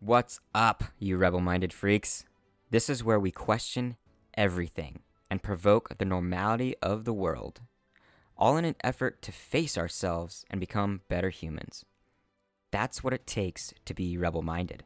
[0.00, 2.24] What's up, you rebel minded freaks?
[2.70, 3.96] This is where we question
[4.34, 5.00] everything
[5.30, 7.62] and provoke the normality of the world,
[8.36, 11.86] all in an effort to face ourselves and become better humans.
[12.70, 14.84] That's what it takes to be rebel minded.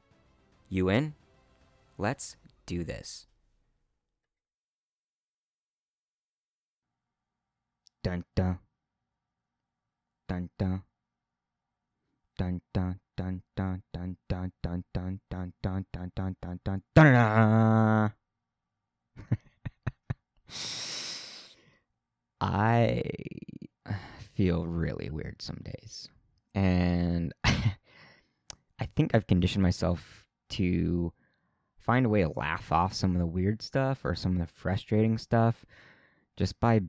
[0.68, 1.14] You in?
[1.98, 3.26] Let's do this.
[8.04, 8.60] Dun dun.
[10.28, 10.82] Dun dun.
[12.38, 18.12] Dun dun dun dun dun dun dun dun dun dun dun dun dun dun dun
[22.40, 23.02] I
[24.34, 26.08] feel really weird some days.
[26.54, 31.12] And I think I've conditioned myself to
[31.76, 34.46] find a way to laugh off some of the weird stuff or some of the
[34.46, 35.66] frustrating stuff
[36.38, 36.80] just by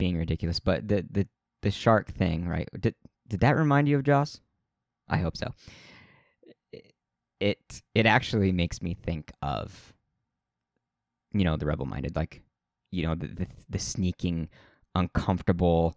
[0.00, 0.58] being ridiculous.
[0.58, 1.28] But the the
[1.62, 2.68] the shark thing, right?
[2.80, 2.96] Did
[3.28, 4.40] did that remind you of Jaws?
[5.08, 5.52] I hope so.
[7.40, 9.94] It it actually makes me think of
[11.32, 12.42] you know the rebel minded like
[12.90, 14.48] you know the, the the sneaking
[14.94, 15.96] uncomfortable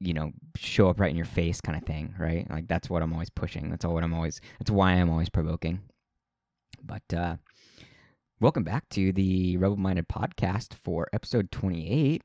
[0.00, 2.48] you know show up right in your face kind of thing right?
[2.50, 3.70] Like that's what i'm always pushing.
[3.70, 5.80] That's all what i'm always that's why i'm always provoking.
[6.84, 7.36] But uh
[8.40, 12.22] welcome back to the rebel minded podcast for episode 28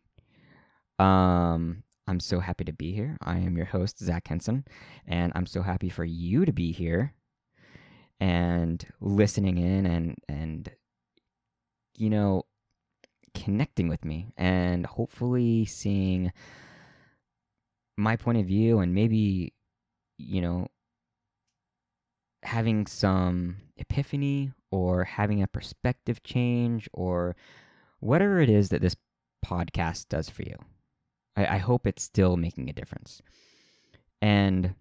[0.99, 3.17] um I'm so happy to be here.
[3.21, 4.65] I am your host, Zach Henson,
[5.05, 7.13] and I'm so happy for you to be here
[8.19, 10.71] and listening in and and
[11.95, 12.47] you know
[13.35, 16.31] connecting with me and hopefully seeing
[17.95, 19.53] my point of view and maybe
[20.17, 20.67] you know
[22.41, 27.35] having some epiphany or having a perspective change or
[27.99, 28.95] whatever it is that this
[29.45, 30.55] podcast does for you.
[31.39, 33.21] I, I hope it's still making a difference.
[34.21, 34.75] And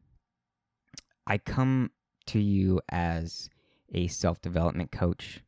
[1.26, 1.92] I come
[2.26, 3.48] to you as
[3.94, 5.40] a self development coach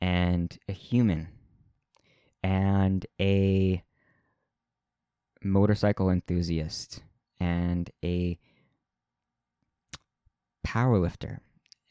[0.00, 1.28] and a human
[2.42, 3.82] and a
[5.44, 7.02] motorcycle enthusiast
[7.38, 8.38] and a
[10.66, 11.38] powerlifter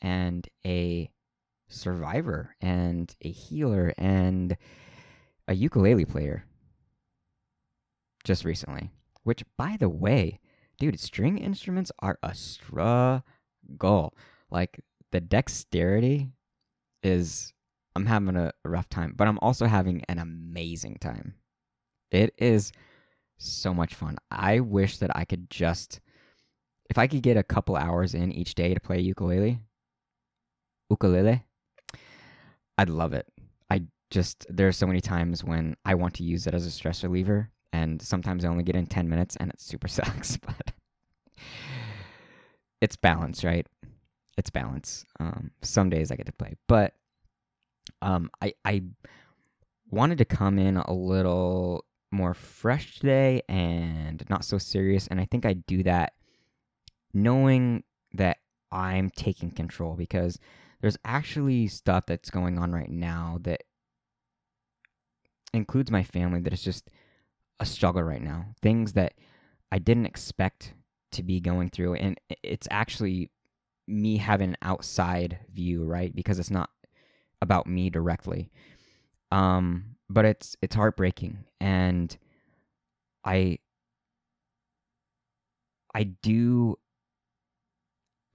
[0.02, 1.10] and a
[1.70, 4.58] survivor and a healer and
[5.48, 6.46] a ukulele player
[8.28, 8.92] just recently.
[9.24, 10.40] Which, by the way,
[10.78, 13.24] dude, string instruments are a struggle.
[14.52, 14.80] Like
[15.12, 16.32] the dexterity
[17.02, 17.54] is,
[17.96, 21.34] I'm having a rough time, but I'm also having an amazing time.
[22.12, 22.72] It is
[23.38, 24.18] so much fun.
[24.30, 26.00] I wish that I could just,
[26.90, 29.60] if I could get a couple hours in each day to play ukulele,
[30.90, 31.44] ukulele,
[32.78, 33.28] I'd love it.
[33.70, 36.72] I just, there are so many times when I want to use it as a
[36.72, 40.74] stress reliever and sometimes I only get in 10 minutes and it super sucks, but
[42.82, 43.68] it's balance, right?
[44.38, 45.06] It's balance.
[45.20, 46.94] Um, some days I get to play, but
[48.02, 48.84] um, I, I
[49.90, 55.08] wanted to come in a little more fresh today and not so serious.
[55.08, 56.14] And I think I do that
[57.14, 57.84] knowing
[58.14, 58.38] that
[58.72, 60.40] I'm taking control because
[60.82, 63.64] there's actually stuff that's going on right now that
[65.54, 66.90] includes my family that is just
[67.60, 68.46] a struggle right now.
[68.62, 69.14] Things that
[69.72, 70.74] I didn't expect
[71.14, 71.96] to be going through.
[71.96, 73.32] And it's actually
[73.88, 76.14] me having an outside view, right?
[76.14, 76.70] Because it's not
[77.42, 78.52] about me directly.
[79.32, 82.18] Um, but it's it's heartbreaking and
[83.26, 83.60] I
[85.94, 86.78] I do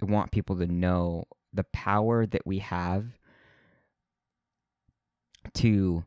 [0.02, 3.06] want people to know the power that we have
[5.54, 6.04] to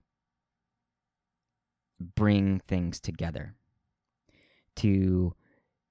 [2.00, 3.56] bring things together
[4.76, 5.34] to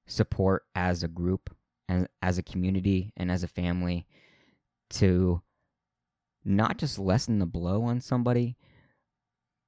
[0.07, 1.55] support as a group
[1.89, 4.07] and as a community and as a family
[4.91, 5.41] to
[6.45, 8.57] not just lessen the blow on somebody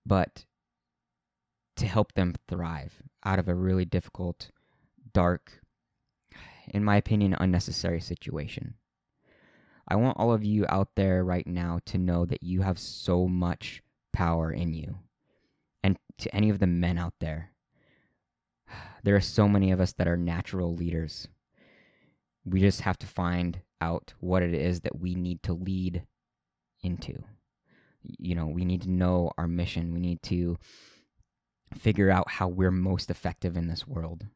[0.04, 0.44] but
[1.76, 4.50] to help them thrive out of a really difficult
[5.12, 5.60] dark
[6.68, 8.74] in my opinion unnecessary situation.
[9.88, 13.28] I want all of you out there right now to know that you have so
[13.28, 13.82] much
[14.12, 14.98] power in you
[15.86, 17.52] and to any of the men out there,
[19.04, 21.28] there are so many of us that are natural leaders.
[22.44, 26.02] We just have to find out what it is that we need to lead
[26.82, 27.22] into.
[28.02, 29.92] You know, we need to know our mission.
[29.92, 30.56] We need to
[31.74, 34.26] figure out how we're most effective in this world.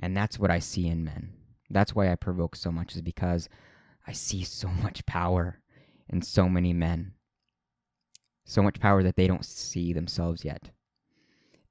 [0.00, 1.32] And that's what I see in men.
[1.70, 3.48] That's why I provoke so much, is because
[4.06, 5.60] I see so much power
[6.08, 7.14] in so many men
[8.48, 10.70] so much power that they don't see themselves yet.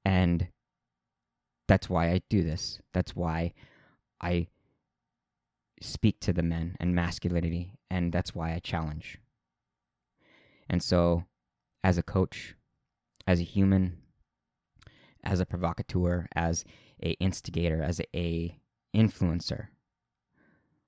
[0.04, 0.46] And
[1.66, 2.80] that's why I do this.
[2.94, 3.52] That's why
[4.20, 4.46] I
[5.82, 9.18] speak to the men and masculinity, and that's why I challenge.
[10.70, 11.24] And so,
[11.82, 12.54] as a coach,
[13.26, 13.98] as a human,
[15.24, 16.64] as a provocateur, as
[17.02, 18.56] a instigator, as a,
[18.96, 19.66] influencer,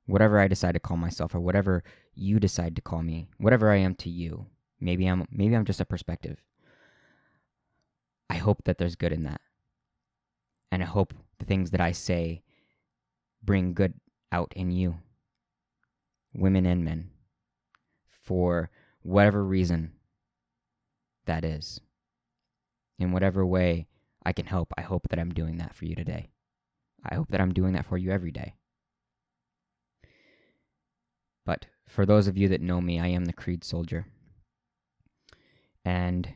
[0.06, 1.82] whatever I decide to call myself or whatever
[2.14, 4.46] you decide to call me, whatever I am to you.
[4.80, 6.38] Maybe I'm maybe I'm just a perspective.
[8.28, 9.40] I hope that there's good in that.
[10.72, 12.42] And I hope the things that I say
[13.42, 13.94] bring good
[14.30, 14.96] out in you,
[16.32, 17.10] women and men,
[18.22, 18.70] for
[19.02, 19.92] whatever reason
[21.26, 21.80] that is.
[22.98, 23.86] In whatever way
[24.24, 26.30] I can help, I hope that I'm doing that for you today.
[27.04, 28.54] I hope that I'm doing that for you every day.
[31.46, 34.06] But for those of you that know me, I am the Kreed soldier.
[35.84, 36.32] And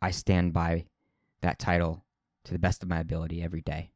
[0.00, 0.86] I stand by
[1.42, 2.04] that title
[2.44, 3.90] to the best of my ability every day.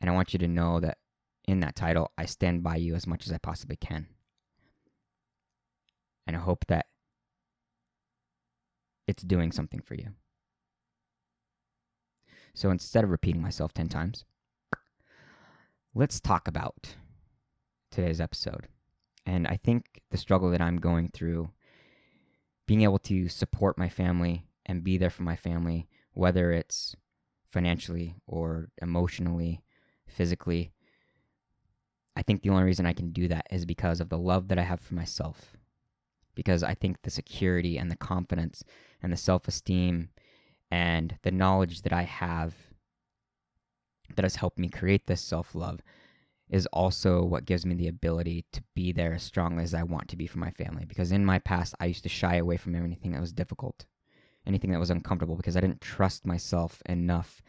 [0.00, 0.98] And I want you to know that
[1.46, 4.06] in that title, I stand by you as much as I possibly can.
[6.26, 6.86] And I hope that
[9.06, 10.08] it's doing something for you.
[12.54, 14.24] So instead of repeating myself 10 times,
[15.94, 16.96] let's talk about
[17.90, 18.68] today's episode.
[19.26, 21.50] And I think the struggle that I'm going through,
[22.66, 26.94] being able to support my family and be there for my family, whether it's
[27.50, 29.62] financially or emotionally,
[30.06, 30.72] physically,
[32.16, 34.58] I think the only reason I can do that is because of the love that
[34.58, 35.56] I have for myself.
[36.34, 38.64] Because I think the security and the confidence
[39.02, 40.10] and the self esteem
[40.70, 42.54] and the knowledge that I have
[44.16, 45.80] that has helped me create this self love
[46.50, 50.08] is also what gives me the ability to be there as strongly as I want
[50.08, 50.84] to be for my family.
[50.84, 53.86] Because in my past, I used to shy away from anything that was difficult,
[54.46, 57.40] anything that was uncomfortable, because I didn't trust myself enough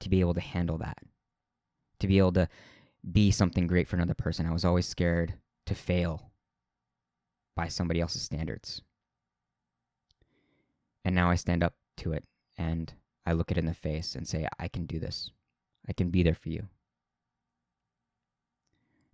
[0.00, 0.98] to be able to handle that,
[2.00, 2.48] to be able to
[3.10, 4.46] be something great for another person.
[4.46, 5.34] I was always scared
[5.66, 6.30] to fail
[7.56, 8.82] by somebody else's standards.
[11.04, 12.24] And now I stand up to it
[12.58, 12.92] and
[13.26, 15.30] I look it in the face and say, I can do this.
[15.88, 16.68] I can be there for you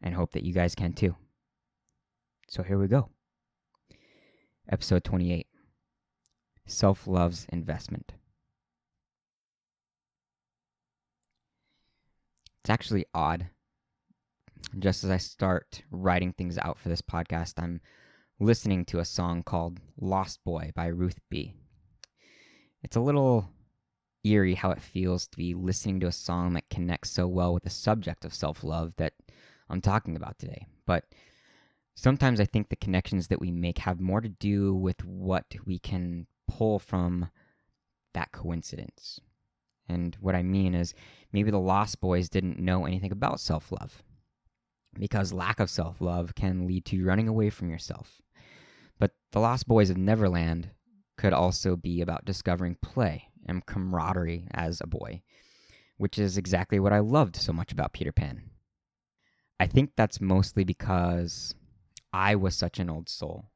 [0.02, 1.16] and hope that you guys can too.
[2.48, 3.10] So here we go.
[4.70, 5.46] Episode 28
[6.66, 8.12] Self Love's Investment.
[12.62, 13.48] It's actually odd.
[14.78, 17.80] Just as I start writing things out for this podcast, I'm
[18.40, 21.54] listening to a song called Lost Boy by Ruth B.
[22.82, 23.48] It's a little
[24.24, 27.62] eerie how it feels to be listening to a song that connects so well with
[27.62, 29.14] the subject of self love that
[29.70, 30.66] I'm talking about today.
[30.86, 31.04] But
[31.94, 35.78] sometimes I think the connections that we make have more to do with what we
[35.78, 37.28] can pull from
[38.14, 39.20] that coincidence.
[39.88, 40.94] And what I mean is
[41.32, 44.02] maybe the Lost Boys didn't know anything about self love
[44.98, 48.20] because lack of self love can lead to running away from yourself.
[48.98, 50.70] But the Lost Boys of Neverland
[51.16, 55.22] could also be about discovering play and camaraderie as a boy,
[55.96, 58.42] which is exactly what I loved so much about Peter Pan.
[59.60, 61.54] I think that's mostly because
[62.12, 63.46] I was such an old soul,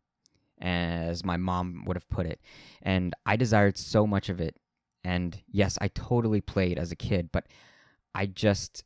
[0.60, 2.40] as my mom would have put it.
[2.82, 4.56] And I desired so much of it.
[5.04, 7.46] And yes, I totally played as a kid, but
[8.14, 8.84] I just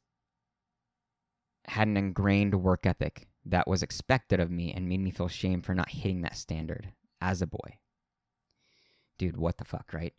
[1.67, 5.63] had an ingrained work ethic that was expected of me and made me feel shame
[5.63, 7.79] for not hitting that standard as a boy.
[9.19, 10.15] Dude, what the fuck, right?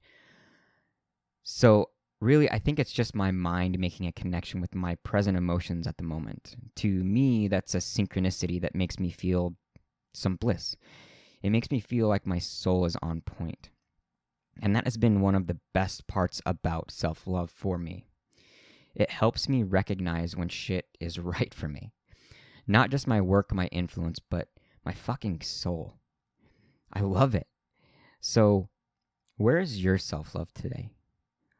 [1.43, 5.87] So really, I think it's just my mind making a connection with my present emotions
[5.87, 6.55] at the moment.
[6.77, 9.55] To me, that's a synchronicity that makes me feel
[10.13, 10.75] some bliss.
[11.43, 13.69] It makes me feel like my soul is on point.
[14.61, 18.07] And that has been one of the best parts about self love for me.
[18.95, 21.91] It helps me recognize when shit is right for me.
[22.65, 24.49] Not just my work, my influence, but
[24.83, 25.93] my fucking soul.
[26.91, 27.47] I love it.
[28.19, 28.69] So,
[29.37, 30.89] where is your self love today?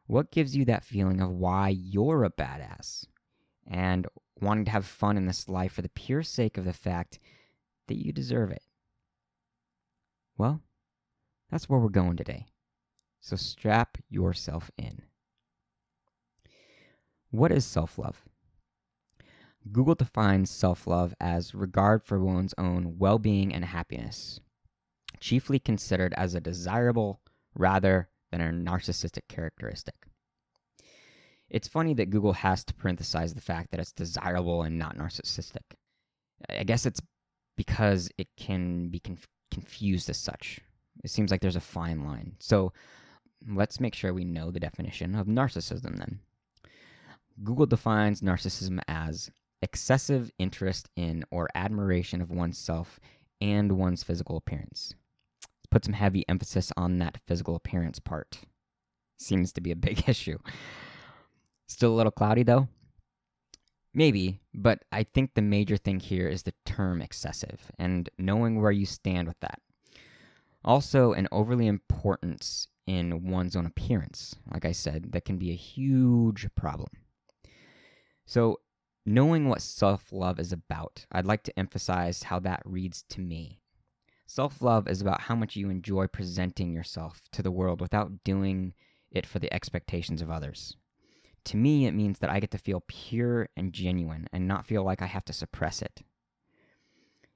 [0.08, 3.04] What gives you that feeling of why you're a badass
[3.66, 4.06] and
[4.40, 7.18] wanting to have fun in this life for the pure sake of the fact
[7.88, 8.62] that you deserve it?
[10.38, 10.62] Well,
[11.50, 12.46] that's where we're going today.
[13.20, 15.02] So strap yourself in.
[17.30, 18.24] What is self love?
[19.70, 24.40] Google defines self love as regard for one's own well being and happiness,
[25.20, 27.20] chiefly considered as a desirable
[27.54, 29.94] rather than a narcissistic characteristic.
[31.50, 35.62] It's funny that Google has to parenthesize the fact that it's desirable and not narcissistic.
[36.48, 37.00] I guess it's
[37.56, 40.60] because it can be conf- confused as such.
[41.02, 42.36] It seems like there's a fine line.
[42.38, 42.72] So
[43.46, 46.20] let's make sure we know the definition of narcissism then.
[47.42, 49.30] Google defines narcissism as
[49.62, 53.00] excessive interest in or admiration of oneself
[53.40, 54.94] and one's physical appearance.
[55.70, 58.40] Put some heavy emphasis on that physical appearance part.
[59.18, 60.38] Seems to be a big issue.
[61.66, 62.68] Still a little cloudy though?
[63.94, 68.70] Maybe, but I think the major thing here is the term excessive and knowing where
[68.70, 69.60] you stand with that.
[70.64, 75.56] Also, an overly importance in one's own appearance, like I said, that can be a
[75.56, 76.88] huge problem.
[78.26, 78.60] So,
[79.06, 83.60] knowing what self love is about, I'd like to emphasize how that reads to me.
[84.30, 88.74] Self love is about how much you enjoy presenting yourself to the world without doing
[89.10, 90.76] it for the expectations of others.
[91.44, 94.84] To me, it means that I get to feel pure and genuine and not feel
[94.84, 96.02] like I have to suppress it.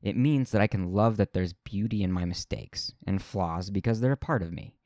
[0.03, 4.01] It means that I can love that there's beauty in my mistakes and flaws because
[4.01, 4.77] they're a part of me,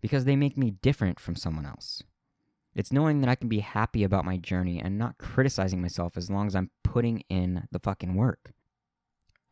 [0.00, 2.02] because they make me different from someone else.
[2.74, 6.30] It's knowing that I can be happy about my journey and not criticizing myself as
[6.30, 8.54] long as I'm putting in the fucking work.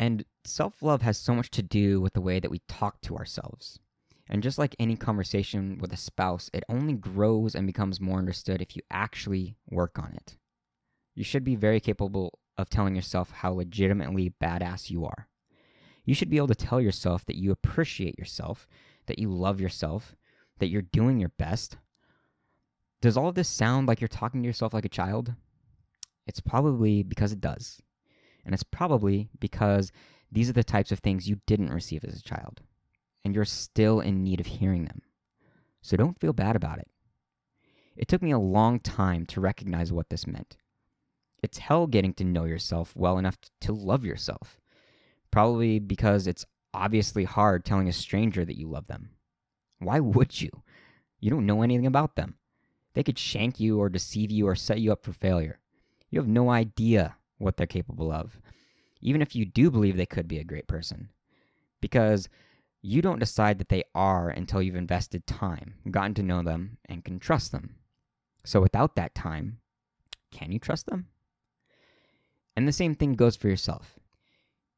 [0.01, 3.19] And self love has so much to do with the way that we talk to
[3.19, 3.79] ourselves.
[4.31, 8.63] And just like any conversation with a spouse, it only grows and becomes more understood
[8.63, 10.39] if you actually work on it.
[11.15, 15.29] You should be very capable of telling yourself how legitimately badass you are.
[16.07, 18.67] You should be able to tell yourself that you appreciate yourself,
[19.05, 20.17] that you love yourself,
[20.61, 21.77] that you're doing your best.
[23.03, 25.35] Does all of this sound like you're talking to yourself like a child?
[26.27, 27.83] It's probably because it does.
[28.45, 29.93] And it's probably because
[30.33, 32.61] these are the types of things you didn't receive as a child
[33.25, 35.03] and you're still in need of hearing them.
[35.83, 36.89] So don't feel bad about it.
[37.97, 40.57] It took me a long time to recognize what this meant.
[41.43, 44.59] It's hell getting to know yourself well enough to love yourself.
[45.31, 49.11] Probably because it's obviously hard telling a stranger that you love them.
[49.79, 50.51] Why would you?
[51.19, 52.37] You don't know anything about them.
[52.95, 55.59] They could shank you or deceive you or set you up for failure.
[56.11, 58.41] You have no idea what they're capable of,
[59.01, 61.09] even if you do believe they could be a great person.
[61.81, 62.29] Because
[62.83, 67.05] you don't decide that they are until you've invested time, gotten to know them, and
[67.05, 67.77] can trust them.
[68.45, 69.59] So without that time,
[70.31, 71.09] can you trust them?
[72.57, 73.99] And the same thing goes for yourself.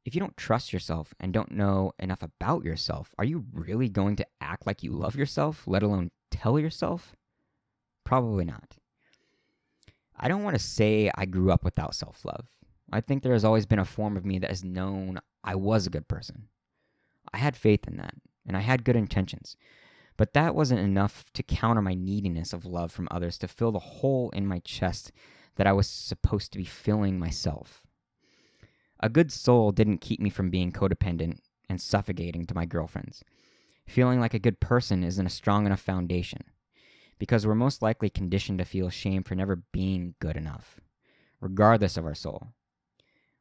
[0.04, 4.16] If you don't trust yourself and don't know enough about yourself, are you really going
[4.16, 7.14] to act like you love yourself, let alone tell yourself?
[8.04, 8.76] Probably not.
[10.22, 12.46] I don't want to say I grew up without self love.
[12.92, 15.86] I think there has always been a form of me that has known I was
[15.86, 16.48] a good person.
[17.34, 18.14] I had faith in that,
[18.46, 19.56] and I had good intentions.
[20.16, 23.78] But that wasn't enough to counter my neediness of love from others to fill the
[23.80, 25.10] hole in my chest
[25.56, 27.82] that I was supposed to be filling myself.
[29.00, 31.38] A good soul didn't keep me from being codependent
[31.68, 33.24] and suffocating to my girlfriends.
[33.88, 36.42] Feeling like a good person isn't a strong enough foundation,
[37.22, 40.80] because we're most likely conditioned to feel shame for never being good enough,
[41.40, 42.48] regardless of our soul.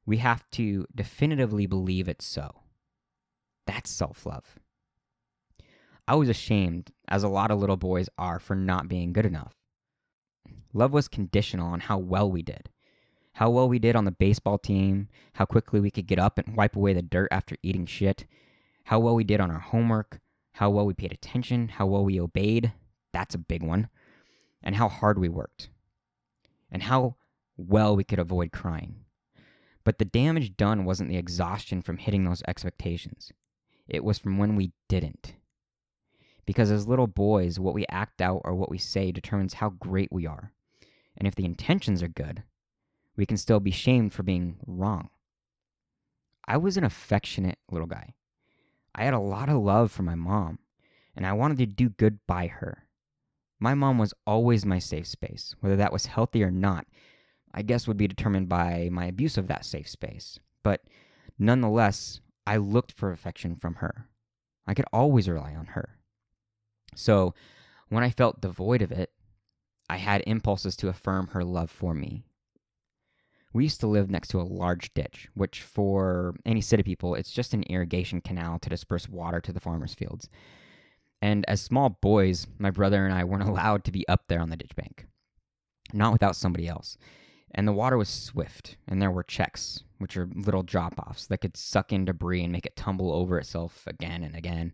[0.06, 2.52] We have to definitively believe it's so.
[3.66, 4.60] That's self love.
[6.08, 9.56] I was ashamed, as a lot of little boys are, for not being good enough.
[10.74, 12.70] Love was conditional on how well we did.
[13.34, 16.56] How well we did on the baseball team, how quickly we could get up and
[16.56, 18.28] wipe away the dirt after eating shit,
[18.84, 20.20] how well we did on our homework,
[20.52, 22.74] how well we paid attention, how well we obeyed
[23.13, 23.89] that's a big one
[24.63, 25.70] and how hard we worked,
[26.72, 27.15] and how
[27.58, 28.96] well we could avoid crying.
[29.84, 33.32] But the damage done wasn't the exhaustion from hitting those expectations.
[33.88, 35.34] It was from when we didn't.
[36.46, 40.12] Because as little boys, what we act out or what we say determines how great
[40.12, 40.53] we are.
[41.18, 42.44] And if the intentions are good,
[43.15, 45.10] we can still be shamed for being wrong.
[46.48, 48.13] I was an affectionate little guy.
[48.94, 50.60] I had a lot of love for my mom,
[51.15, 52.84] and I wanted to do good by her.
[53.62, 55.56] My mom was always my safe space.
[55.60, 56.88] Whether that was healthy or not,
[57.53, 60.39] I guess would be determined by my abuse of that safe space.
[60.63, 60.82] But
[61.38, 64.08] nonetheless, I looked for affection from her.
[64.65, 66.00] I could always rely on her.
[66.96, 67.36] So
[67.89, 69.12] when I felt devoid of it,
[69.88, 72.24] I had impulses to affirm her love for me.
[73.53, 77.32] We used to live next to a large ditch, which for any city people, it's
[77.32, 80.30] just an irrigation canal to disperse water to the farmers' fields.
[81.22, 84.50] And as small boys, my brother and I weren't allowed to be up there on
[84.50, 85.06] the ditch bank,
[85.94, 86.98] not without somebody else.
[87.54, 91.40] And the water was swift, and there were checks, which are little drop offs that
[91.40, 94.74] could suck in debris and make it tumble over itself again and again,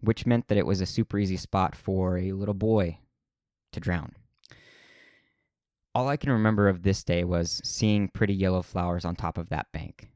[0.00, 2.98] which meant that it was a super easy spot for a little boy
[3.72, 4.12] to drown.
[5.94, 9.50] All I can remember of this day was seeing pretty yellow flowers on top of
[9.50, 10.08] that bank.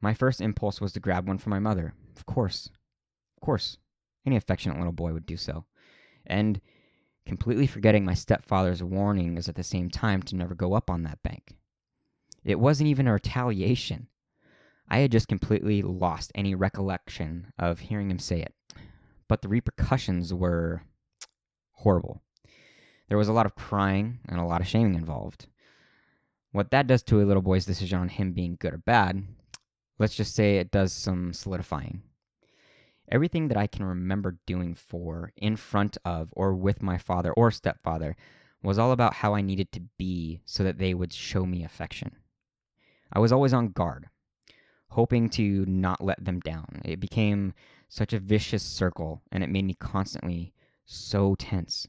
[0.00, 1.94] My first impulse was to grab one for my mother.
[2.16, 2.70] Of course.
[3.36, 3.78] Of course.
[4.26, 5.64] Any affectionate little boy would do so.
[6.26, 6.60] And
[7.24, 11.22] completely forgetting my stepfather's warnings at the same time to never go up on that
[11.22, 11.56] bank.
[12.44, 14.08] It wasn't even a retaliation.
[14.88, 18.54] I had just completely lost any recollection of hearing him say it.
[19.28, 20.82] But the repercussions were
[21.72, 22.22] horrible.
[23.08, 25.46] There was a lot of crying and a lot of shaming involved.
[26.52, 29.24] What that does to a little boy's decision on him being good or bad,
[29.98, 32.02] let's just say it does some solidifying.
[33.08, 37.50] Everything that I can remember doing for, in front of, or with my father or
[37.50, 38.16] stepfather
[38.62, 42.16] was all about how I needed to be so that they would show me affection.
[43.12, 44.08] I was always on guard,
[44.88, 46.82] hoping to not let them down.
[46.84, 47.54] It became
[47.88, 50.52] such a vicious circle, and it made me constantly
[50.84, 51.86] so tense.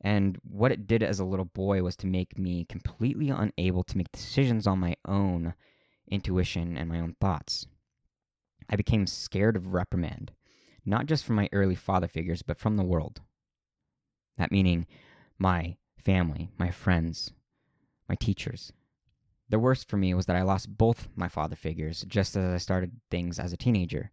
[0.00, 3.98] And what it did as a little boy was to make me completely unable to
[3.98, 5.54] make decisions on my own
[6.08, 7.66] intuition and my own thoughts.
[8.68, 10.32] I became scared of reprimand,
[10.84, 13.20] not just from my early father figures, but from the world.
[14.36, 14.86] That meaning
[15.38, 17.32] my family, my friends,
[18.08, 18.72] my teachers.
[19.48, 22.58] The worst for me was that I lost both my father figures just as I
[22.58, 24.10] started things as a teenager.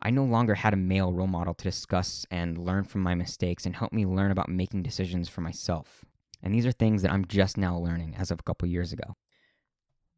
[0.00, 3.66] I no longer had a male role model to discuss and learn from my mistakes
[3.66, 6.04] and help me learn about making decisions for myself.
[6.42, 9.16] And these are things that I'm just now learning as of a couple years ago.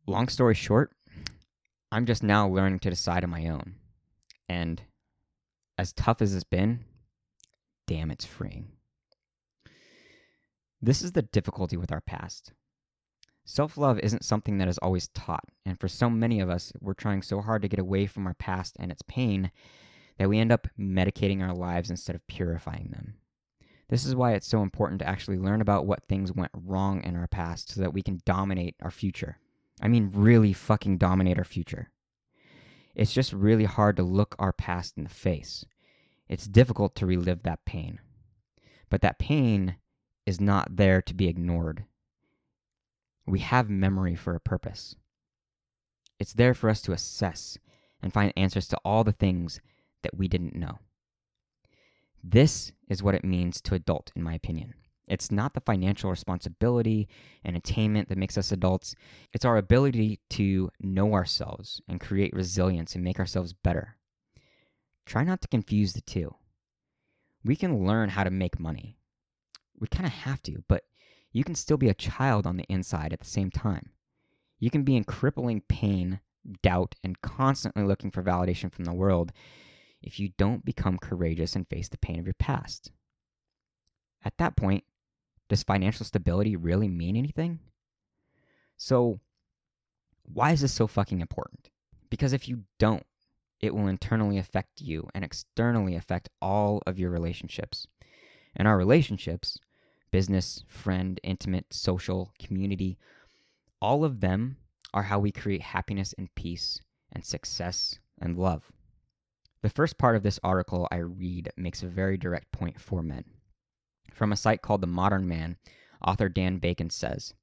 [0.06, 0.92] Long story short,
[1.90, 3.76] I'm just now learning to decide on my own.
[4.48, 4.82] And
[5.78, 6.84] as tough as it's been,
[7.86, 8.68] damn, it's freeing.
[10.82, 12.52] This is the difficulty with our past.
[13.44, 16.92] Self love isn't something that is always taught, and for so many of us, we're
[16.92, 19.50] trying so hard to get away from our past and its pain
[20.18, 23.14] that we end up medicating our lives instead of purifying them.
[23.88, 27.16] This is why it's so important to actually learn about what things went wrong in
[27.16, 29.38] our past so that we can dominate our future.
[29.80, 31.90] I mean, really fucking dominate our future.
[32.94, 35.64] It's just really hard to look our past in the face.
[36.28, 38.00] It's difficult to relive that pain.
[38.90, 39.76] But that pain
[40.26, 41.84] is not there to be ignored.
[43.26, 44.96] We have memory for a purpose.
[46.18, 47.58] It's there for us to assess
[48.02, 49.60] and find answers to all the things
[50.02, 50.78] that we didn't know.
[52.22, 54.74] This is what it means to adult, in my opinion.
[55.08, 57.08] It's not the financial responsibility
[57.44, 58.94] and attainment that makes us adults.
[59.32, 63.96] It's our ability to know ourselves and create resilience and make ourselves better.
[65.06, 66.34] Try not to confuse the two.
[67.42, 68.98] We can learn how to make money.
[69.80, 70.84] We kind of have to, but
[71.32, 73.90] you can still be a child on the inside at the same time.
[74.58, 76.20] You can be in crippling pain,
[76.62, 79.32] doubt, and constantly looking for validation from the world
[80.02, 82.90] if you don't become courageous and face the pain of your past.
[84.24, 84.84] At that point,
[85.48, 87.58] does financial stability really mean anything?
[88.76, 89.20] So,
[90.24, 91.70] why is this so fucking important?
[92.10, 93.04] Because if you don't,
[93.60, 97.86] it will internally affect you and externally affect all of your relationships.
[98.54, 99.58] And our relationships,
[100.10, 102.98] business, friend, intimate, social, community,
[103.80, 104.56] all of them
[104.94, 106.80] are how we create happiness and peace
[107.12, 108.70] and success and love.
[109.62, 113.24] The first part of this article I read makes a very direct point for men.
[114.12, 115.56] From a site called The Modern Man,
[116.04, 117.34] author Dan Bacon says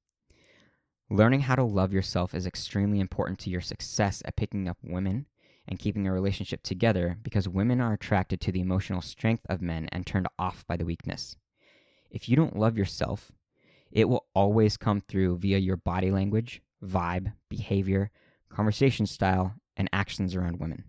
[1.08, 5.26] Learning how to love yourself is extremely important to your success at picking up women
[5.68, 9.88] and keeping a relationship together because women are attracted to the emotional strength of men
[9.92, 11.36] and turned off by the weakness.
[12.10, 13.32] If you don't love yourself,
[13.90, 18.10] it will always come through via your body language, vibe, behavior,
[18.48, 20.84] conversation style, and actions around women.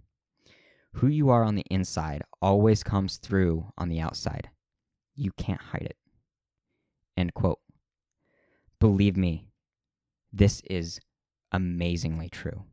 [0.94, 4.50] Who you are on the inside always comes through on the outside.
[5.18, 5.98] You can't hide it.
[7.18, 7.60] End quote.
[8.80, 9.50] Believe me,
[10.32, 11.00] this is
[11.52, 12.64] amazingly true.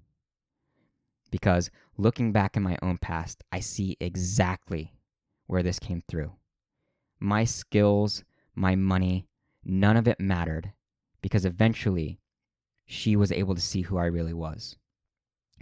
[1.31, 4.93] Because looking back in my own past, I see exactly
[5.47, 6.33] where this came through.
[7.19, 8.23] My skills,
[8.55, 9.27] my money,
[9.65, 10.73] none of it mattered
[11.23, 12.21] because eventually
[12.85, 14.77] she was able to see who I really was.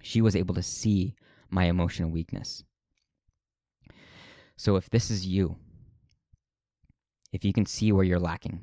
[0.03, 1.14] She was able to see
[1.49, 2.64] my emotional weakness.
[4.57, 5.57] So if this is you,
[7.33, 8.61] if you can see where you're lacking,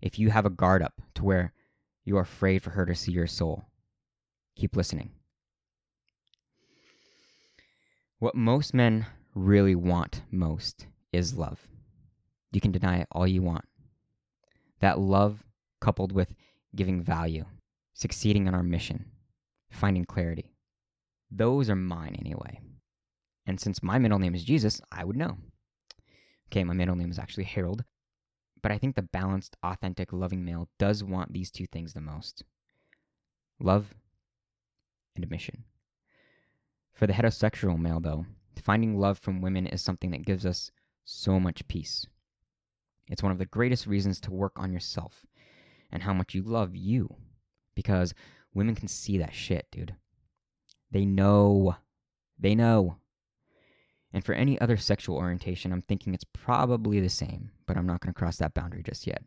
[0.00, 1.52] if you have a guard up to where
[2.04, 3.64] you are afraid for her to see your soul,
[4.56, 5.10] keep listening.
[8.18, 11.66] What most men really want most is love.
[12.50, 13.64] You can deny it all you want.
[14.80, 15.42] That love,
[15.80, 16.34] coupled with
[16.74, 17.44] giving value,
[17.94, 19.06] succeeding in our mission,
[19.70, 20.52] finding clarity,
[21.30, 22.60] those are mine anyway.
[23.46, 25.38] And since my middle name is Jesus, I would know.
[26.52, 27.82] Okay, my middle name is actually Harold.
[28.62, 32.44] But I think the balanced, authentic, loving male does want these two things the most
[33.58, 33.94] love
[35.16, 35.64] and a mission.
[36.92, 38.26] For the heterosexual male, though,
[38.62, 40.70] finding love from women is something that gives us
[41.06, 42.06] so much peace.
[43.08, 45.24] It's one of the greatest reasons to work on yourself
[45.90, 47.16] and how much you love you
[47.74, 48.12] because
[48.52, 49.94] women can see that shit, dude.
[50.90, 51.76] They know.
[52.38, 52.98] They know.
[54.12, 58.00] And for any other sexual orientation, I'm thinking it's probably the same, but I'm not
[58.00, 59.22] going to cross that boundary just yet.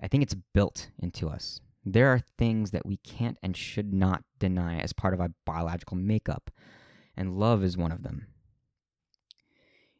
[0.00, 1.60] I think it's built into us.
[1.84, 5.96] There are things that we can't and should not deny as part of our biological
[5.96, 6.50] makeup,
[7.16, 8.26] and love is one of them.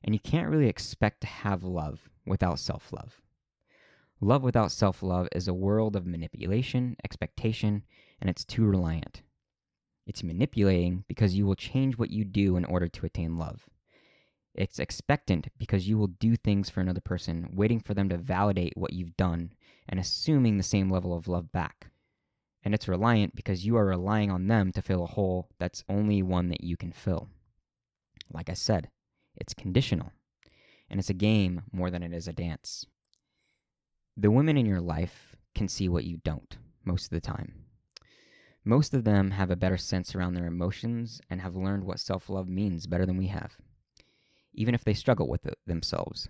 [0.05, 3.21] And you can't really expect to have love without self love.
[4.21, 7.85] Love without self love is a world of manipulation, expectation,
[8.21, 9.23] and it's too reliant.
[10.07, 13.69] It's manipulating because you will change what you do in order to attain love.
[14.59, 18.77] It's expectant because you will do things for another person, waiting for them to validate
[18.77, 19.53] what you've done
[19.89, 21.93] and assuming the same level of love back.
[22.65, 26.25] And it's reliant because you are relying on them to fill a hole that's only
[26.25, 27.29] one that you can fill.
[28.33, 28.91] Like I said,
[29.37, 30.11] it's conditional,
[30.91, 32.85] and it's a game more than it is a dance.
[34.17, 37.55] The women in your life can see what you don't most of the time.
[38.65, 42.29] Most of them have a better sense around their emotions and have learned what self
[42.29, 43.57] love means better than we have,
[44.59, 46.29] even if they struggle with it themselves.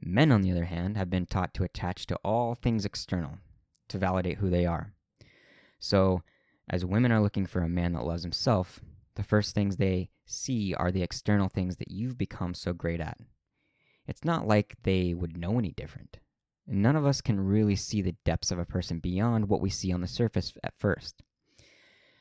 [0.00, 3.38] Men, on the other hand, have been taught to attach to all things external
[3.88, 4.94] to validate who they are.
[5.78, 6.22] So,
[6.70, 8.80] as women are looking for a man that loves himself,
[9.16, 13.18] the first things they see are the external things that you've become so great at.
[14.06, 16.20] It's not like they would know any different.
[16.66, 19.92] None of us can really see the depths of a person beyond what we see
[19.92, 21.22] on the surface at first.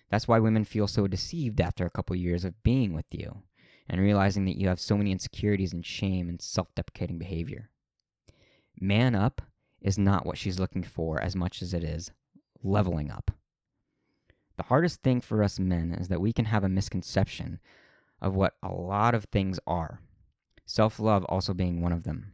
[0.09, 3.43] That's why women feel so deceived after a couple years of being with you
[3.89, 7.69] and realizing that you have so many insecurities and shame and self deprecating behavior.
[8.79, 9.41] Man up
[9.81, 12.11] is not what she's looking for as much as it is
[12.63, 13.31] leveling up.
[14.57, 17.59] The hardest thing for us men is that we can have a misconception
[18.21, 20.01] of what a lot of things are,
[20.65, 22.33] self love also being one of them.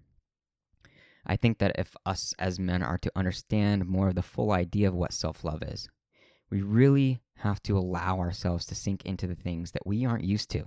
[1.25, 4.87] I think that if us as men are to understand more of the full idea
[4.87, 5.87] of what self love is,
[6.49, 10.49] we really have to allow ourselves to sink into the things that we aren't used
[10.51, 10.65] to.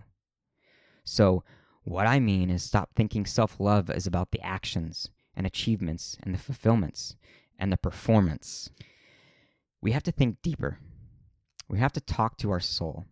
[1.08, 1.42] So,
[1.84, 6.34] what I mean is stop thinking self love is about the actions and achievements and
[6.34, 7.16] the fulfillments
[7.58, 8.70] and the performance.
[9.80, 10.78] We have to think deeper
[11.68, 13.04] we have to talk to our soul.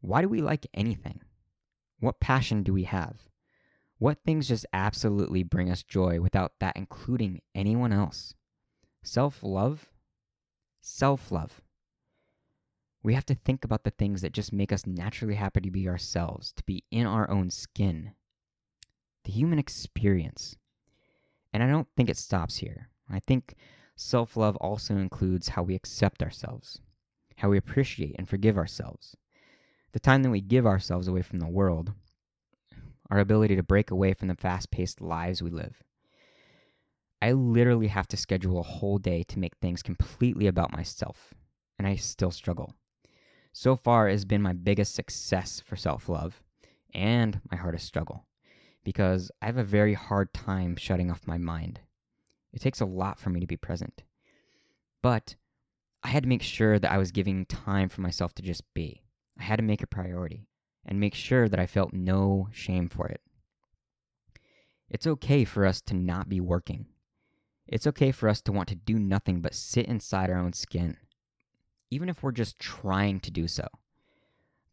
[0.00, 1.20] Why do we like anything?
[1.98, 3.28] What passion do we have?
[3.98, 8.34] What things just absolutely bring us joy without that including anyone else?
[9.02, 9.88] Self love?
[10.80, 11.60] Self love.
[13.02, 15.88] We have to think about the things that just make us naturally happy to be
[15.88, 18.12] ourselves, to be in our own skin.
[19.24, 20.56] The human experience.
[21.52, 22.88] And I don't think it stops here.
[23.10, 23.54] I think
[23.96, 26.80] self love also includes how we accept ourselves
[27.38, 29.16] how we appreciate and forgive ourselves.
[29.92, 31.92] The time that we give ourselves away from the world,
[33.10, 35.82] our ability to break away from the fast paced lives we live.
[37.22, 41.32] I literally have to schedule a whole day to make things completely about myself,
[41.78, 42.74] and I still struggle.
[43.60, 46.40] So far, has been my biggest success for self love
[46.94, 48.24] and my hardest struggle
[48.84, 51.80] because I have a very hard time shutting off my mind.
[52.52, 54.04] It takes a lot for me to be present.
[55.02, 55.34] But
[56.04, 59.02] I had to make sure that I was giving time for myself to just be.
[59.40, 60.46] I had to make a priority
[60.86, 63.22] and make sure that I felt no shame for it.
[64.88, 66.86] It's okay for us to not be working.
[67.66, 70.96] It's okay for us to want to do nothing but sit inside our own skin,
[71.90, 73.66] even if we're just trying to do so.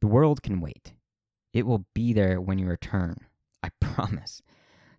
[0.01, 0.93] The world can wait.
[1.54, 3.15] It will be there when you return.
[3.63, 4.41] I promise.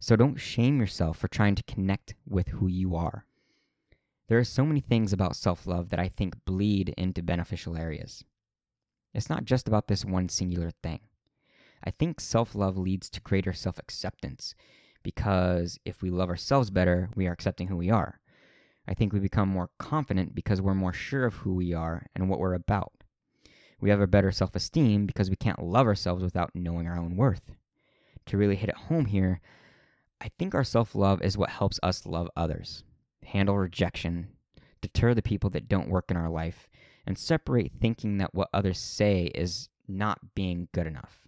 [0.01, 3.25] So don't shame yourself for trying to connect with who you are.
[4.29, 8.25] There are so many things about self love that I think bleed into beneficial areas.
[9.15, 11.01] It's not just about this one singular thing.
[11.85, 14.55] I think self love leads to greater self acceptance
[15.03, 18.19] because if we love ourselves better, we are accepting who we are.
[18.89, 22.29] I think we become more confident because we're more sure of who we are and
[22.29, 22.93] what we're about.
[23.81, 27.17] We have a better self esteem because we can't love ourselves without knowing our own
[27.17, 27.53] worth.
[28.27, 29.41] To really hit it home here,
[30.21, 32.85] I think our self love is what helps us love others
[33.27, 34.29] handle rejection,
[34.81, 36.69] deter the people that don't work in our life,
[37.07, 41.27] and separate thinking that what others say is not being good enough.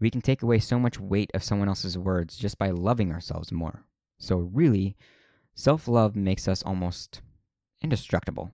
[0.00, 3.52] We can take away so much weight of someone else's words just by loving ourselves
[3.52, 3.84] more.
[4.18, 4.96] So, really,
[5.54, 7.22] self love makes us almost
[7.82, 8.52] indestructible.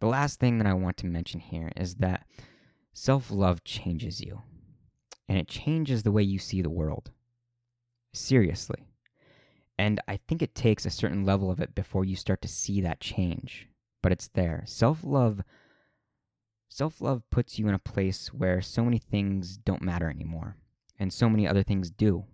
[0.00, 2.26] The last thing that I want to mention here is that
[2.92, 4.42] self love changes you,
[5.28, 7.10] and it changes the way you see the world.
[8.12, 8.86] Seriously.
[9.78, 12.80] And I think it takes a certain level of it before you start to see
[12.80, 13.68] that change.
[14.02, 14.62] But it's there.
[14.66, 15.42] Self-love
[16.68, 20.56] self-love puts you in a place where so many things don't matter anymore
[20.98, 22.24] and so many other things do.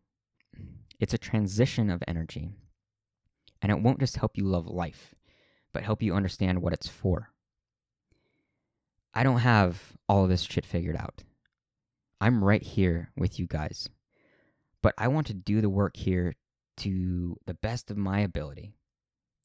[0.99, 2.55] It's a transition of energy.
[3.62, 5.14] And it won't just help you love life,
[5.73, 7.31] but help you understand what it's for.
[9.12, 11.25] I don't have all of this shit figured out.
[12.20, 13.88] I'm right here with you guys.
[14.83, 16.35] But I want to do the work here
[16.79, 18.75] to the best of my ability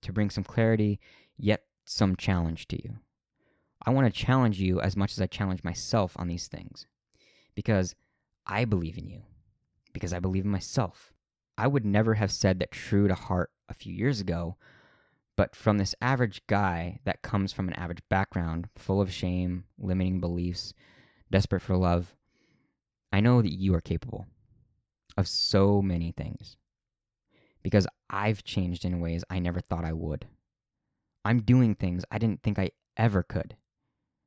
[0.03, 0.99] to bring some clarity,
[1.37, 2.97] yet some challenge to you.
[3.85, 6.87] I want to challenge you as much as I challenge myself on these things
[7.53, 7.95] because
[8.47, 9.21] I believe in you,
[9.93, 11.13] because I believe in myself.
[11.57, 14.57] I would never have said that true to heart a few years ago,
[15.37, 20.19] but from this average guy that comes from an average background, full of shame, limiting
[20.19, 20.73] beliefs,
[21.31, 22.15] desperate for love,
[23.11, 24.25] I know that you are capable
[25.17, 26.57] of so many things
[27.63, 30.27] because I've changed in ways I never thought I would.
[31.23, 33.55] I'm doing things I didn't think I ever could.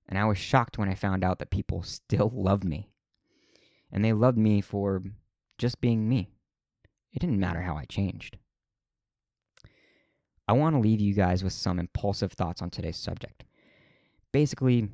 [0.08, 2.90] And I was shocked when I found out that people still loved me.
[3.92, 5.02] And they loved me for
[5.56, 6.30] just being me.
[7.12, 8.36] It didn't matter how I changed.
[10.48, 13.44] I want to leave you guys with some impulsive thoughts on today's subject.
[14.32, 14.88] Basically,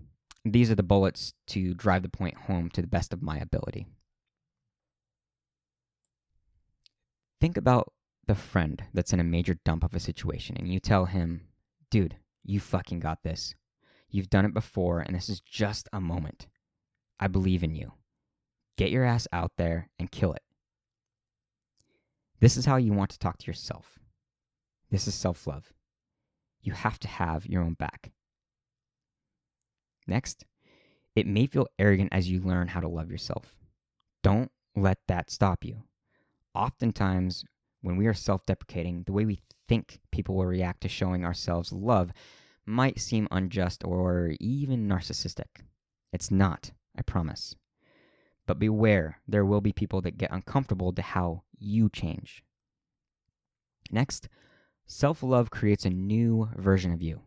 [0.44, 3.86] these are the bullets to drive the point home to the best of my ability.
[7.40, 7.92] Think about
[8.26, 11.42] the friend that's in a major dump of a situation and you tell him,
[11.90, 13.54] dude, you fucking got this.
[14.10, 16.46] You've done it before and this is just a moment.
[17.20, 17.92] I believe in you.
[18.76, 20.42] Get your ass out there and kill it.
[22.40, 23.98] This is how you want to talk to yourself.
[24.94, 25.72] This is self love.
[26.62, 28.12] You have to have your own back.
[30.06, 30.44] Next,
[31.16, 33.56] it may feel arrogant as you learn how to love yourself.
[34.22, 35.82] Don't let that stop you.
[36.54, 37.44] Oftentimes,
[37.80, 41.72] when we are self deprecating, the way we think people will react to showing ourselves
[41.72, 42.12] love
[42.64, 45.64] might seem unjust or even narcissistic.
[46.12, 47.56] It's not, I promise.
[48.46, 52.44] But beware, there will be people that get uncomfortable to how you change.
[53.90, 54.28] Next,
[54.86, 57.20] self love creates a new version of you.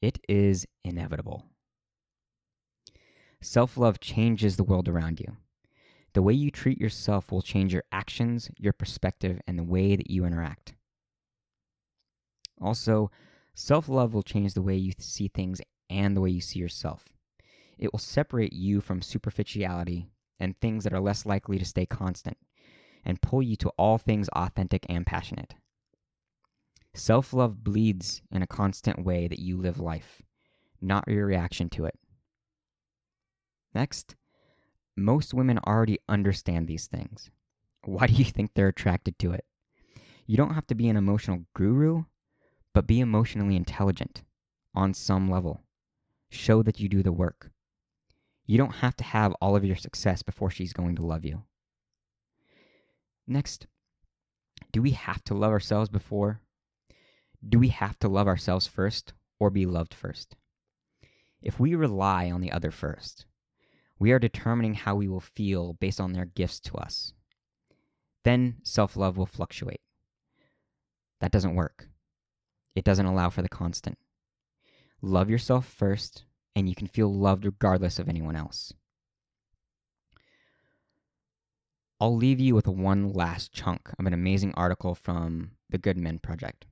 [0.00, 1.44] It is inevitable.
[3.40, 5.36] Self love changes the world around you.
[6.14, 10.10] The way you treat yourself will change your actions, your perspective, and the way that
[10.10, 10.74] you interact.
[12.60, 13.10] Also,
[13.54, 17.04] self love will change the way you see things and the way you see yourself.
[17.78, 20.08] It will separate you from superficiality
[20.40, 22.38] and things that are less likely to stay constant
[23.04, 25.54] and pull you to all things authentic and passionate.
[26.96, 30.22] Self love bleeds in a constant way that you live life,
[30.80, 31.94] not your reaction to it.
[33.74, 34.16] Next,
[34.96, 37.30] most women already understand these things.
[37.84, 39.44] Why do you think they're attracted to it?
[40.26, 42.04] You don't have to be an emotional guru,
[42.72, 44.22] but be emotionally intelligent
[44.74, 45.60] on some level.
[46.30, 47.50] Show that you do the work.
[48.46, 51.42] You don't have to have all of your success before she's going to love you.
[53.26, 53.66] Next,
[54.72, 56.40] do we have to love ourselves before?
[57.46, 60.36] Do we have to love ourselves first or be loved first?
[61.42, 63.26] If we rely on the other first,
[63.98, 67.12] we are determining how we will feel based on their gifts to us.
[68.24, 69.80] Then self love will fluctuate.
[71.20, 71.88] That doesn't work.
[72.74, 73.98] It doesn't allow for the constant.
[75.00, 78.72] Love yourself first, and you can feel loved regardless of anyone else.
[81.98, 86.18] I'll leave you with one last chunk of an amazing article from the Good Men
[86.18, 86.66] Project.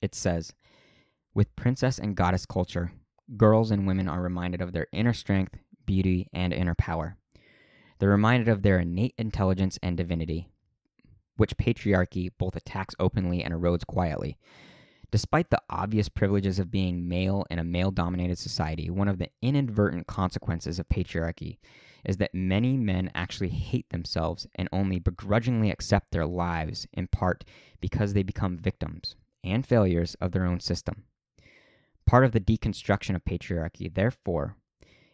[0.00, 0.52] It says
[1.34, 2.92] With princess and goddess culture,
[3.36, 5.58] girls and women are reminded of their inner strength
[5.88, 7.16] beauty, and inner power.
[7.98, 10.46] They're reminded of their innate intelligence and divinity,
[11.38, 14.36] which patriarchy both attacks openly and erodes quietly.
[15.10, 19.30] Despite the obvious privileges of being male in a male dominated society, one of the
[19.40, 21.56] inadvertent consequences of patriarchy
[22.04, 27.44] is that many men actually hate themselves and only begrudgingly accept their lives, in part
[27.80, 31.04] because they become victims and failures of their own system.
[32.06, 34.56] Part of the deconstruction of patriarchy, therefore,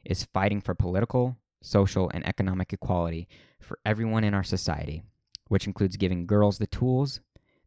[0.04, 3.28] is fighting for political, social, and economic equality
[3.60, 5.02] for everyone in our society,
[5.48, 7.20] which includes giving girls the tools,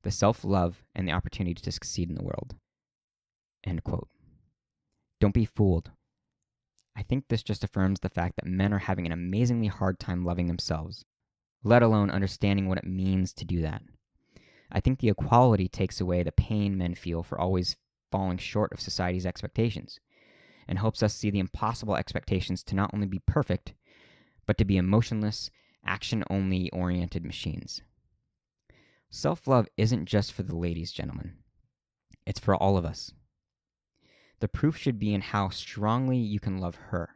[0.03, 2.55] the self love, and the opportunity to succeed in the world.
[3.65, 4.07] End quote.
[5.19, 5.91] Don't be fooled.
[6.95, 10.23] I think this just affirms the fact that men are having an amazingly hard time
[10.23, 11.05] loving themselves,
[11.63, 13.81] let alone understanding what it means to do that.
[14.71, 17.77] I think the equality takes away the pain men feel for always
[18.11, 19.99] falling short of society's expectations
[20.67, 23.73] and helps us see the impossible expectations to not only be perfect,
[24.45, 25.49] but to be emotionless,
[25.85, 27.81] action only oriented machines.
[29.09, 31.35] Self love isn't just for the ladies, gentlemen,
[32.25, 33.13] it's for all of us.
[34.39, 37.11] The proof should be in how strongly you can love her,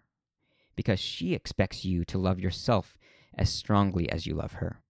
[0.76, 2.98] because she expects you to love yourself
[3.38, 4.82] as strongly as you love her.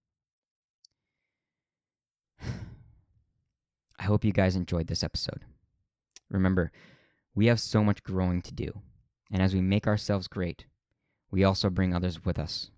[4.02, 5.44] I hope you guys enjoyed this episode.
[6.28, 6.72] Remember,
[7.36, 8.72] we have so much growing to do,
[9.30, 10.64] and as we make ourselves great,
[11.30, 12.72] we also bring others with us.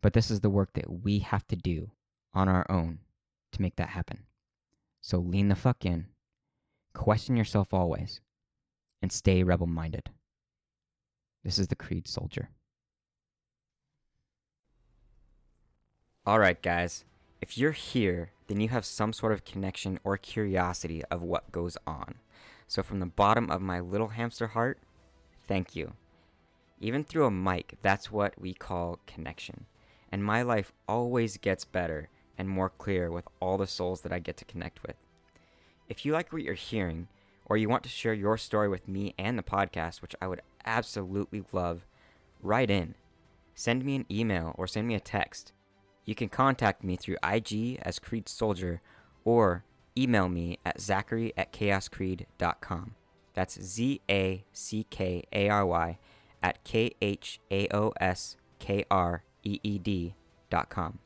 [0.00, 1.90] But this is the work that we have to do
[2.32, 3.00] on our own
[3.50, 4.20] to make that happen.
[5.00, 6.06] So lean the fuck in,
[6.94, 8.20] question yourself always,
[9.02, 10.10] and stay rebel minded.
[11.42, 12.50] This is the Kreed Soldier.
[16.24, 17.04] Alright, guys,
[17.40, 21.78] if you're here, then you have some sort of connection or curiosity of what goes
[21.86, 22.16] on.
[22.66, 24.78] So, from the bottom of my little hamster heart,
[25.46, 25.92] thank you.
[26.80, 29.66] Even through a mic, that's what we call connection.
[30.10, 34.18] And my life always gets better and more clear with all the souls that I
[34.18, 34.96] get to connect with.
[35.88, 37.06] If you like what you're hearing,
[37.46, 40.42] or you want to share your story with me and the podcast, which I would
[40.64, 41.86] absolutely love,
[42.42, 42.96] write in.
[43.54, 45.52] Send me an email or send me a text.
[46.10, 48.82] You can contact me through IG as Kreed Soldier
[49.24, 49.62] or
[49.96, 52.96] email me at zackary at khaoskreed.com.
[53.34, 55.98] That's Z A C K A R Y
[56.42, 60.98] at K H A O S K R E E D.com.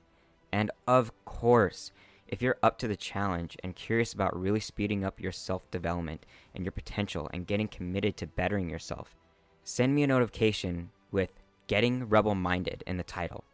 [0.51, 1.93] And of course,
[2.27, 6.25] if you're up to the challenge and curious about really speeding up your self development
[6.55, 9.15] and your potential and getting committed to bettering yourself,
[9.65, 11.35] send me a notification with
[11.67, 13.45] Getting Rebel Minded in the title.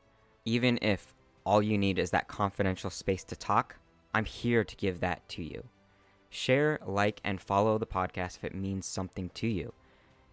[0.44, 1.12] Even if
[1.44, 3.76] all you need is that confidential space to talk,
[4.12, 5.68] I'm here to give that to you.
[6.28, 9.72] Share, like, and follow the podcast if it means something to you.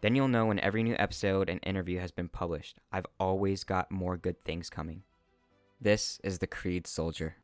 [0.01, 2.77] Then you'll know when every new episode and interview has been published.
[2.91, 5.03] I've always got more good things coming.
[5.81, 7.37] This is the Kreed Soldier.